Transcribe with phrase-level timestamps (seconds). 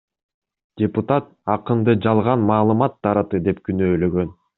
[0.81, 4.33] Депутат акынды жалган маалымат таратты деп күнөөлөгөн.